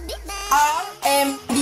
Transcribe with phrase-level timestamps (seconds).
[0.00, 1.52] RMD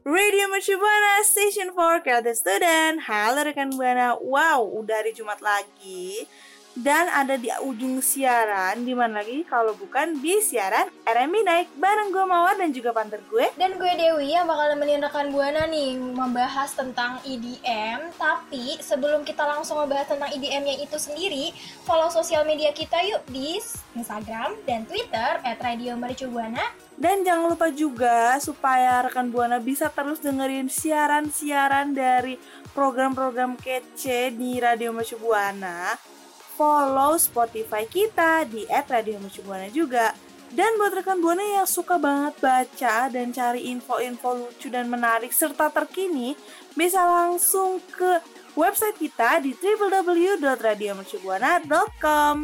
[0.07, 3.11] Radio Mercu Buana Station for Creative Student.
[3.11, 4.15] Halo rekan Buana.
[4.23, 6.31] Wow, udah hari Jumat lagi
[6.77, 12.13] dan ada di ujung siaran di mana lagi kalau bukan di siaran RMI Naik bareng
[12.13, 15.97] gue Mawar dan juga panter gue Dan gue Dewi yang bakal nemenin rekan Buana nih
[15.97, 18.13] membahas tentang EDM.
[18.21, 21.57] Tapi sebelum kita langsung membahas tentang EDM-nya itu sendiri,
[21.89, 23.57] follow sosial media kita yuk di
[23.97, 26.77] Instagram dan Twitter @radiomercubuana.
[27.01, 32.37] Dan jangan lupa juga supaya rekan Buana bisa terus dengerin siaran-siaran dari
[32.77, 36.16] program-program kece di Radio Mercu Buana.
[36.57, 40.17] Follow Spotify kita di @radiomercubuana juga.
[40.57, 45.69] Dan buat rekan Buana yang suka banget baca dan cari info-info lucu dan menarik serta
[45.69, 46.33] terkini,
[46.73, 48.25] bisa langsung ke
[48.57, 52.37] website kita di www.radiomercubuana.com.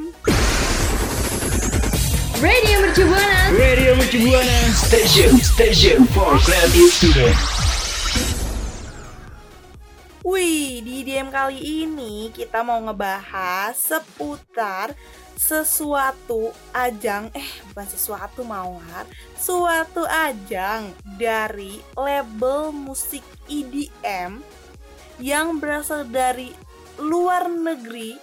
[2.42, 3.54] Radio Mercu Buana.
[3.54, 7.61] Radio Mercu Buana Station Station for Creative Student
[10.22, 14.94] Wih, di IDM kali ini kita mau ngebahas seputar
[15.34, 19.02] sesuatu ajang, eh bukan sesuatu mawar,
[19.34, 24.38] suatu ajang dari label musik EDM
[25.18, 26.54] yang berasal dari
[27.02, 28.14] luar negeri,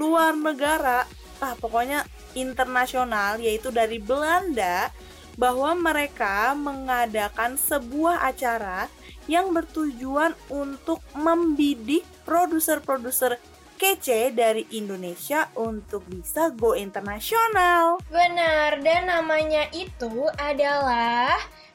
[0.00, 1.04] luar negara,
[1.44, 2.08] ah pokoknya
[2.40, 4.88] internasional yaitu dari Belanda
[5.34, 8.86] bahwa mereka mengadakan sebuah acara
[9.24, 13.40] yang bertujuan untuk membidik produser-produser
[13.74, 17.98] kece dari Indonesia untuk bisa go internasional.
[18.08, 21.34] Benar, dan namanya itu adalah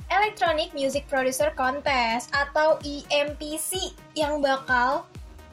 [0.10, 5.06] Electronic Music Producer Contest atau EMPC yang bakal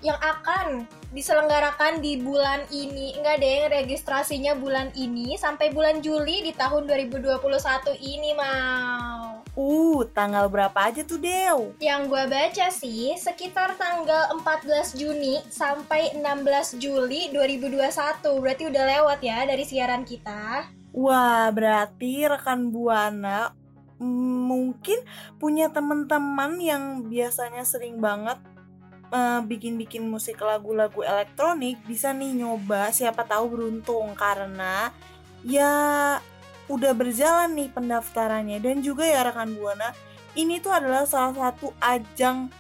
[0.06, 3.19] yang akan diselenggarakan di bulan ini.
[3.19, 7.43] Enggak deh, registrasinya bulan ini sampai bulan Juli di tahun 2021
[7.99, 9.43] ini, mau.
[9.59, 11.75] Uh, tanggal berapa aja tuh, Dew?
[11.83, 18.23] Yang gue baca sih sekitar tanggal 14 Juni sampai 16 Juli 2021.
[18.38, 20.71] Berarti udah lewat ya dari siaran kita.
[20.94, 23.53] Wah, berarti rekan Buana
[24.00, 24.99] mm, mungkin
[25.41, 28.41] punya teman-teman yang biasanya sering banget
[29.12, 34.91] eh, bikin-bikin musik lagu-lagu elektronik bisa nih nyoba siapa tahu beruntung karena
[35.47, 35.72] ya
[36.67, 39.94] udah berjalan nih pendaftarannya dan juga ya rekan Buana
[40.34, 42.50] ini tuh adalah salah satu ajang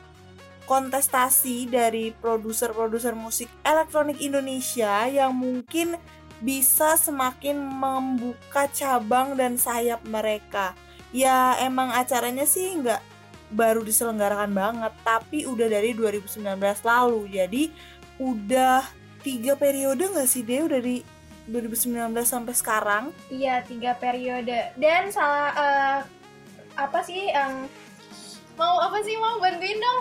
[0.66, 5.94] kontestasi dari produser-produser musik elektronik Indonesia yang mungkin
[6.42, 10.76] bisa semakin membuka cabang dan sayap mereka.
[11.14, 13.00] Ya emang acaranya sih nggak
[13.56, 16.44] baru diselenggarakan banget, tapi udah dari 2019
[16.84, 17.20] lalu.
[17.32, 17.62] Jadi
[18.16, 18.84] udah
[19.20, 21.00] tiga periode nggak sih dia dari
[21.48, 23.04] 2019 sampai sekarang?
[23.26, 24.76] Iya, tiga periode.
[24.76, 25.98] Dan salah eh,
[26.76, 27.64] apa sih yang
[28.54, 30.00] mau apa sih mau bantuin dong?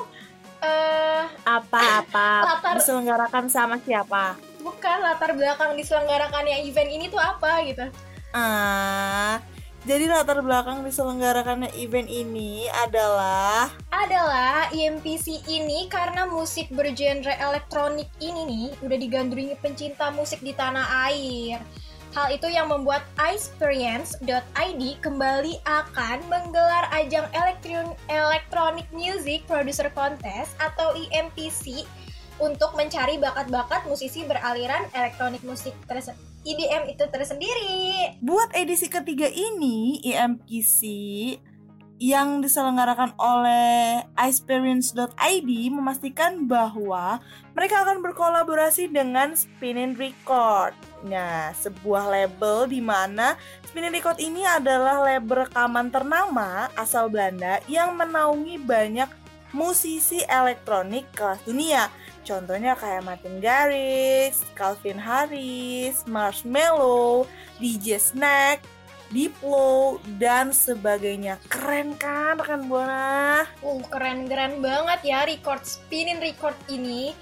[0.60, 4.36] Eh Apa-apa Latar- diselenggarakan sama siapa?
[4.66, 7.86] bukan latar belakang diselenggarakannya event ini tuh apa gitu.
[8.34, 9.38] Ah,
[9.85, 18.41] jadi latar belakang diselenggarakannya event ini adalah adalah EMPC ini karena musik bergenre elektronik ini
[18.50, 21.62] nih udah digandrungi pencinta musik di tanah air.
[22.18, 30.97] Hal itu yang membuat iSperience.id kembali akan menggelar ajang elektron Electronic Music Producer Contest atau
[30.97, 31.85] EMPC
[32.41, 38.14] untuk mencari bakat-bakat musisi beraliran elektronik musik terse- EDM itu tersendiri.
[38.22, 40.80] buat edisi ketiga ini EMPC
[41.96, 47.24] yang diselenggarakan oleh iSperience.id memastikan bahwa
[47.56, 50.76] mereka akan berkolaborasi dengan Spinning Record.
[51.08, 57.96] Nah, sebuah label di mana Spinning Record ini adalah label rekaman ternama asal Belanda yang
[57.96, 59.08] menaungi banyak
[59.56, 61.88] musisi elektronik kelas dunia.
[62.26, 67.30] Contohnya kayak Martin Garrix, Calvin Harris, Marshmello,
[67.62, 68.66] DJ Snack,
[69.14, 71.38] Diplo, dan sebagainya.
[71.46, 73.46] Keren kan rekan Buana?
[73.62, 77.14] Uh, keren-keren banget ya record spinning record ini.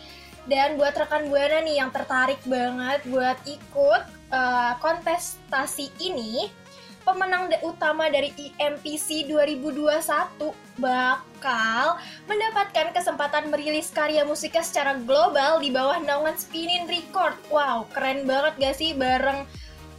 [0.48, 6.52] Dan buat rekan Buana nih yang tertarik banget buat ikut eh, kontestasi ini,
[7.04, 10.00] pemenang utama dari E EMPC 2021
[10.80, 17.36] bakal mendapatkan kesempatan merilis karya musiknya secara global di bawah naungan Spinning Record.
[17.52, 19.46] Wow, keren banget gak sih bareng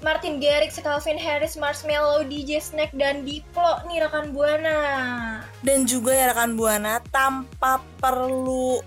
[0.04, 4.80] Martin Garrix, Calvin Harris, Marshmello, DJ Snake, dan Diplo nih rekan Buana.
[5.64, 8.84] Dan juga ya rekan Buana tanpa perlu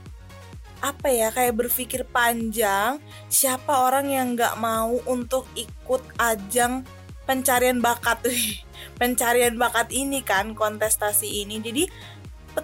[0.78, 3.02] apa ya kayak berpikir panjang
[3.34, 6.86] siapa orang yang nggak mau untuk ikut ajang
[7.28, 8.24] pencarian bakat
[9.00, 11.60] pencarian bakat ini kan kontestasi ini.
[11.60, 11.84] Jadi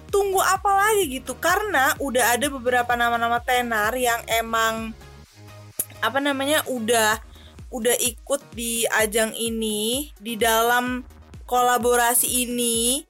[0.08, 1.36] tunggu apa lagi gitu?
[1.36, 4.96] Karena udah ada beberapa nama-nama tenar yang emang
[6.00, 7.20] apa namanya udah
[7.68, 11.02] udah ikut di ajang ini di dalam
[11.44, 13.02] kolaborasi ini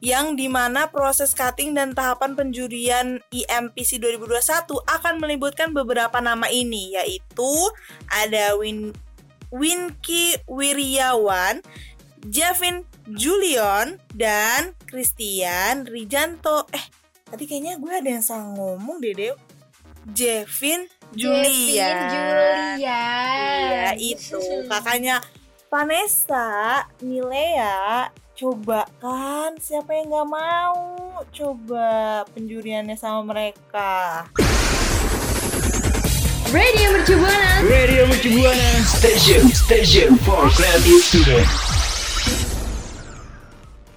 [0.00, 6.48] yang di mana proses cutting dan tahapan penjurian E IMPC 2021 akan melibatkan beberapa nama
[6.48, 7.52] ini yaitu
[8.08, 8.96] ada Win
[9.50, 11.62] Winky Wiryawan,
[12.26, 16.66] Javin Julion, dan Christian Rijanto.
[16.70, 16.84] Eh,
[17.26, 19.34] tadi kayaknya gue ada yang salah ngomong deh, Dew.
[20.10, 22.08] Javin Julian.
[22.08, 22.76] Julian.
[22.80, 24.40] Iya, itu.
[24.70, 25.20] Kakaknya
[25.70, 28.10] Vanessa, Milea,
[28.40, 30.80] coba kan siapa yang nggak mau
[31.28, 34.24] coba penjuriannya sama mereka
[36.50, 37.62] Radio Mercu Buana.
[37.62, 41.46] Radio Mercu Buana Station Station for Creative Student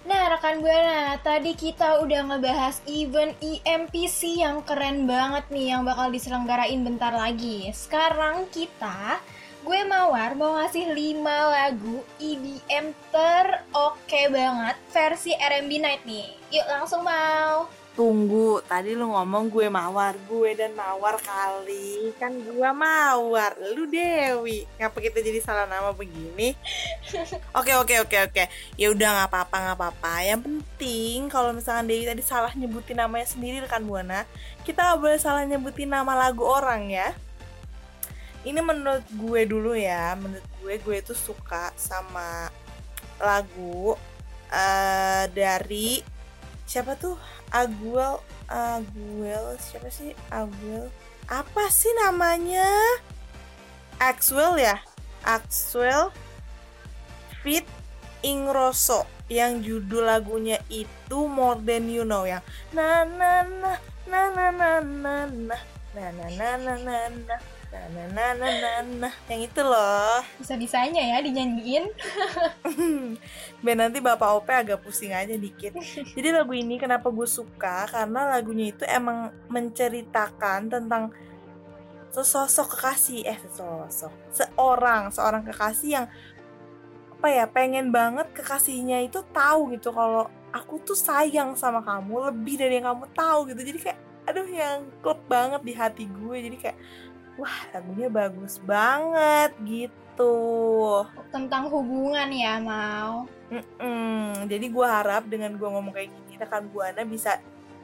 [0.06, 5.82] Nah, rekan Buana, tadi kita udah ngebahas event E IMPC yang keren banget nih yang
[5.82, 7.74] bakal diselenggarain bentar lagi.
[7.74, 9.18] Sekarang kita,
[9.66, 16.38] gue Mawar mau ngasih 5 lagu EDM teroke banget versi R&B Night nih.
[16.54, 17.66] Yuk langsung mau.
[17.94, 22.10] Tunggu tadi lu ngomong gue mawar gue dan mawar kali.
[22.18, 24.66] Kan gue mawar lu Dewi.
[24.82, 26.58] Ngapa kita jadi salah nama begini?
[27.60, 28.44] Oke oke oke oke.
[28.76, 30.14] Ya udah nggak apa-apa nggak apa-apa.
[30.26, 34.26] Yang penting kalau misalkan Dewi tadi salah nyebutin namanya sendiri rekan buana
[34.66, 37.14] kita nggak boleh salah nyebutin nama lagu orang ya.
[38.44, 40.18] Ini menurut gue dulu ya.
[40.18, 42.50] Menurut gue gue tuh suka sama
[43.22, 43.94] lagu
[44.50, 46.13] eh dari
[46.64, 47.20] siapa tuh
[47.52, 50.88] Aguel Aguel siapa sih Aguel
[51.28, 52.68] apa sih namanya
[54.00, 54.80] Axwell ya
[55.24, 56.12] Axwell
[57.44, 57.68] Fit
[58.24, 62.44] Ingrosso yang judul lagunya itu More Than You Know yang
[62.76, 63.72] na na na
[64.08, 65.58] na na na na na
[65.94, 67.36] na na na na na
[67.74, 68.72] na na na na na na
[69.02, 70.22] na yang itu loh.
[70.38, 71.90] Bisa-bisanya ya dinyanyiin.
[73.66, 75.74] biar nanti bapak OP agak pusing aja dikit.
[76.14, 77.90] Jadi lagu ini kenapa gue suka?
[77.90, 81.10] Karena lagunya itu emang menceritakan tentang
[82.14, 83.26] sesosok kekasih.
[83.26, 84.14] Eh sesosok.
[84.30, 86.08] Seorang seorang kekasih yang
[87.18, 92.60] apa ya pengen banget kekasihnya itu tahu gitu kalau aku tuh sayang sama kamu lebih
[92.62, 93.62] dari yang kamu tahu gitu.
[93.66, 96.38] Jadi kayak aduh yang klop banget di hati gue.
[96.38, 96.78] Jadi kayak
[97.38, 99.92] wah lagunya bagus banget gitu
[101.34, 103.26] Tentang hubungan ya, mau.
[103.50, 104.46] Mm-mm.
[104.46, 107.42] Jadi gue harap dengan gue ngomong kayak gini rekan buana bisa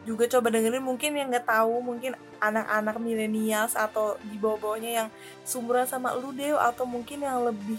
[0.07, 5.09] juga coba dengerin mungkin yang nggak tahu mungkin anak-anak milenials atau di bawah-bawahnya yang
[5.43, 7.77] sumuran sama lu deh atau mungkin yang lebih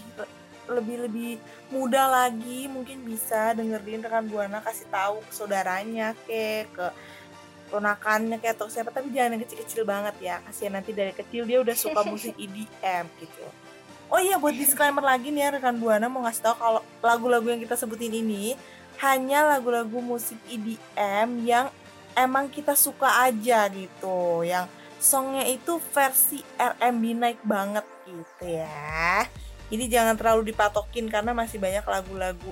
[0.69, 1.31] lebih lebih
[1.73, 6.87] muda lagi mungkin bisa dengerin rekan buana kasih tahu ke saudaranya ke ke
[7.71, 10.35] ponakannya kayak atau siapa tapi jangan yang kecil-kecil banget ya.
[10.43, 13.45] Kasihan nanti dari kecil dia udah suka musik EDM gitu.
[14.11, 17.63] Oh iya buat disclaimer lagi nih ya rekan buana mau ngasih tahu kalau lagu-lagu yang
[17.63, 18.59] kita sebutin ini
[18.99, 21.71] hanya lagu-lagu musik EDM yang
[22.19, 24.43] emang kita suka aja gitu.
[24.43, 24.67] Yang
[24.99, 29.23] songnya itu versi R&B naik banget gitu ya.
[29.71, 32.51] Jadi jangan terlalu dipatokin karena masih banyak lagu-lagu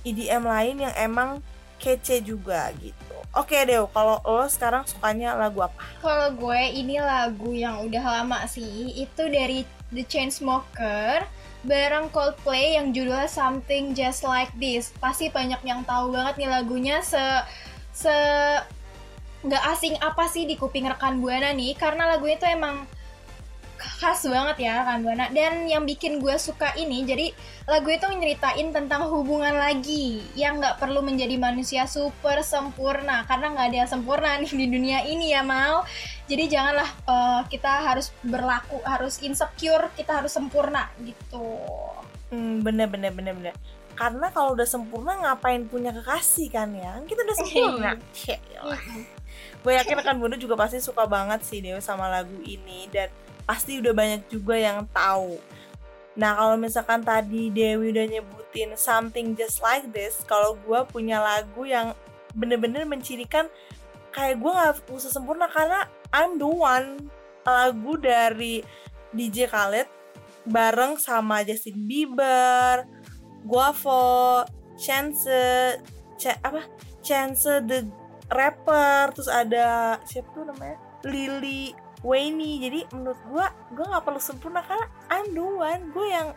[0.00, 1.30] EDM lain yang emang
[1.76, 5.76] kece juga gitu oke deh kalau lo sekarang sukanya lagu apa?
[6.00, 11.28] Kalau gue ini lagu yang udah lama sih, itu dari The Chainsmokers
[11.66, 14.94] bareng Coldplay yang judulnya Something Just Like This.
[15.02, 17.02] Pasti banyak yang tahu banget nih lagunya.
[17.02, 17.20] Se
[17.90, 18.14] se
[19.46, 21.74] nggak asing apa sih di kuping rekan buana nih.
[21.74, 22.86] Karena lagunya tuh emang
[23.98, 27.32] khas banget ya rekan buana dan yang bikin gue suka ini jadi
[27.66, 33.66] lagu itu nyeritain tentang hubungan lagi yang nggak perlu menjadi manusia super sempurna karena nggak
[33.72, 35.82] ada yang sempurna nih di dunia ini ya mau
[36.26, 41.58] jadi janganlah eh, kita harus berlaku harus insecure kita harus sempurna gitu
[42.26, 43.54] Hmm, bener bener bener bener.
[43.96, 47.00] Karena kalau udah sempurna ngapain punya kekasih kan ya?
[47.00, 47.90] Kan Kita udah sempurna.
[48.54, 48.82] Yalah.
[49.62, 53.08] Gue yakin rekan Bunda juga pasti suka banget sih Dewa sama lagu ini dan
[53.46, 55.38] pasti udah banyak juga yang tahu.
[56.18, 61.62] Nah kalau misalkan tadi Dewi udah nyebutin something just like this, kalau gue punya lagu
[61.64, 61.94] yang
[62.34, 63.48] bener-bener mencirikan
[64.12, 67.08] kayak gue nggak usah sempurna karena I'm the one
[67.46, 68.64] lagu dari
[69.14, 69.88] DJ Khaled
[70.46, 72.86] bareng sama Justin Bieber,
[73.42, 74.46] Guavo,
[74.78, 75.26] Chance,
[76.16, 76.62] Ch- apa?
[77.02, 77.86] Chance the
[78.30, 80.78] rapper, terus ada siapa tuh namanya?
[81.06, 81.74] Lily
[82.04, 82.60] Wayne.
[82.60, 85.82] Jadi menurut gua gua nggak perlu sempurna karena I'm the one.
[85.92, 86.28] Gue yang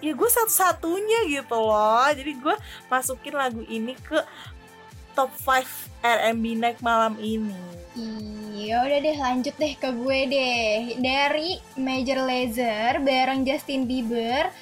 [0.00, 2.08] ya gue satu-satunya gitu loh.
[2.12, 2.56] Jadi gue
[2.88, 4.20] masukin lagu ini ke
[5.16, 7.56] top 5 R&B night malam ini.
[8.56, 14.52] Iya udah deh lanjut deh ke gue deh Dari Major Lazer bareng Justin Bieber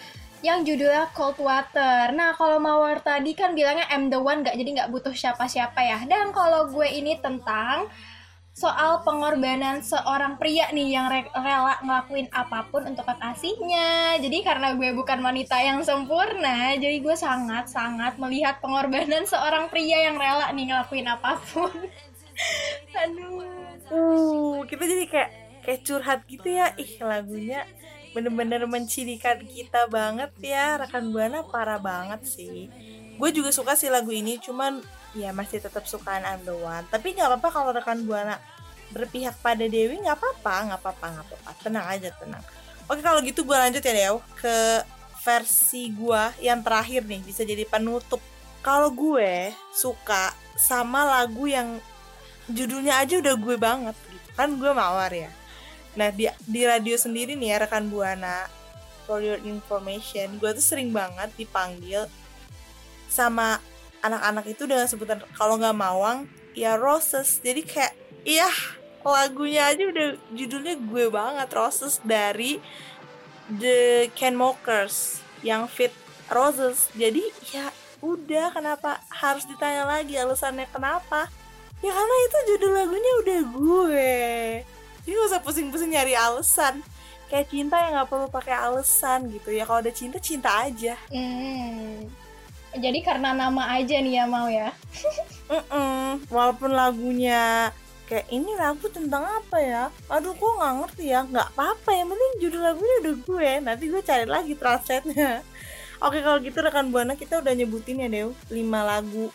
[0.44, 2.14] yang judulnya Cold Water.
[2.14, 5.98] Nah kalau Mawar tadi kan bilangnya I'm the one gak jadi nggak butuh siapa-siapa ya.
[6.06, 7.88] Dan kalau gue ini tentang
[8.54, 14.22] soal pengorbanan seorang pria nih yang re- rela ngelakuin apa pun untuk kekasihnya.
[14.22, 20.14] Jadi karena gue bukan wanita yang sempurna, jadi gue sangat-sangat melihat pengorbanan seorang pria yang
[20.14, 21.74] rela nih ngelakuin apa pun.
[23.02, 23.42] Aduh.
[23.90, 25.30] Uh, kita jadi kayak
[25.66, 26.70] kayak curhat gitu ya.
[26.78, 27.66] Ih, lagunya
[28.14, 30.78] bener-bener mencirikan kita banget ya.
[30.78, 32.70] Rekan Buana parah banget sih.
[33.16, 34.82] Gue juga suka sih lagu ini, cuman
[35.14, 36.84] ya masih tetap sukaan I'm the one.
[36.90, 38.38] Tapi nggak apa-apa kalau rekan Buana
[38.90, 41.50] berpihak pada Dewi nggak apa-apa, nggak apa-apa, nggak apa-apa.
[41.62, 42.44] Tenang aja, tenang.
[42.84, 44.84] Oke kalau gitu gue lanjut ya Dew ke
[45.24, 48.20] versi gue yang terakhir nih bisa jadi penutup.
[48.60, 51.80] Kalau gue suka sama lagu yang
[52.50, 55.30] judulnya aja udah gue banget gitu kan gue mawar ya
[55.94, 58.50] nah di di radio sendiri nih ya rekan buana
[59.08, 62.04] for your information gue tuh sering banget dipanggil
[63.14, 63.62] sama
[64.02, 66.26] anak-anak itu dengan sebutan kalau nggak mawang
[66.58, 67.38] ya roses.
[67.38, 67.94] Jadi kayak
[68.26, 68.50] iya
[69.06, 72.58] lagunya aja udah judulnya gue banget roses dari
[73.46, 75.94] The Kenmokers yang fit
[76.32, 76.90] roses.
[76.98, 77.22] Jadi
[77.54, 77.70] ya
[78.02, 81.30] udah kenapa harus ditanya lagi alasannya kenapa?
[81.84, 84.12] Ya karena itu judul lagunya udah gue.
[85.04, 86.80] Jadi gak usah pusing-pusing nyari alasan.
[87.28, 89.68] Kayak cinta yang nggak perlu pakai alasan gitu ya.
[89.68, 90.96] Kalau ada cinta cinta aja.
[91.12, 92.08] Hmm.
[92.74, 94.74] Jadi karena nama aja nih ya mau ya.
[95.44, 96.24] Mm-mm.
[96.32, 97.68] walaupun lagunya
[98.08, 99.84] kayak ini lagu tentang apa ya?
[100.10, 101.20] Aduh kok nggak ngerti ya?
[101.24, 103.50] Nggak apa-apa yang penting judul lagunya udah gue.
[103.62, 105.44] Nanti gue cari lagi translate-nya.
[106.04, 109.30] Oke kalau gitu rekan buana kita udah nyebutin ya Dew 5 lagu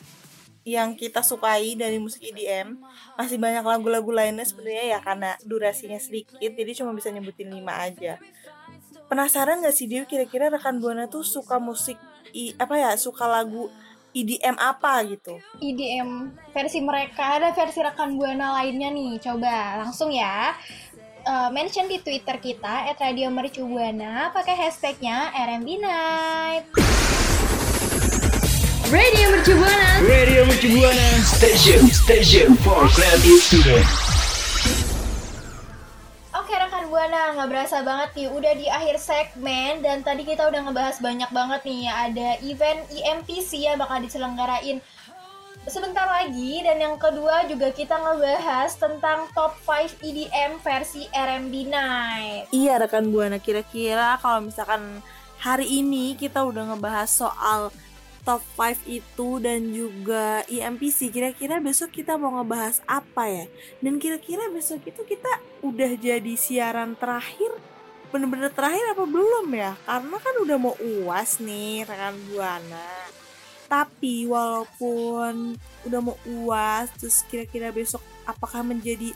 [0.67, 2.77] yang kita sukai dari musik EDM
[3.17, 8.21] masih banyak lagu-lagu lainnya sebenarnya ya karena durasinya sedikit jadi cuma bisa nyebutin 5 aja
[9.09, 11.97] penasaran gak sih Dew kira-kira rekan buana tuh suka musik
[12.31, 13.67] i, apa ya suka lagu
[14.13, 19.21] EDM apa gitu IDM versi mereka ada versi rekan buana lainnya nih.
[19.21, 20.57] Coba langsung ya.
[21.29, 26.65] Eh, mention di Twitter kita @radiomercubuana pakai hashtagnya RMB Night.
[28.89, 30.01] Radio Mercu Buana.
[30.01, 34.08] Radio Mercu Buana Station Station for Creative Student Oke rekan
[36.99, 41.31] buana nggak berasa banget nih udah di akhir segmen dan tadi kita udah ngebahas banyak
[41.31, 44.83] banget nih ya ada event EMPC yang bakal diselenggarain
[45.63, 52.51] sebentar lagi dan yang kedua juga kita ngebahas tentang top 5 EDM versi RMB Night.
[52.51, 54.99] Iya rekan buana kira-kira kalau misalkan
[55.39, 57.71] hari ini kita udah ngebahas soal
[58.23, 63.45] top 5 itu dan juga EMPC kira-kira besok kita mau ngebahas apa ya?
[63.79, 65.29] Dan kira-kira besok itu kita
[65.63, 67.51] udah jadi siaran terakhir
[68.09, 69.77] bener-bener terakhir apa belum ya?
[69.85, 72.89] Karena kan udah mau uas nih rekan buana.
[73.69, 75.53] Tapi walaupun
[75.85, 79.13] udah mau uas terus kira-kira besok apakah menjadi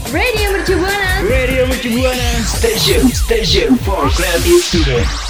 [0.09, 1.21] Radio Mercu Buana.
[1.23, 5.28] Radio Mercu Buana Station Station for Creative Student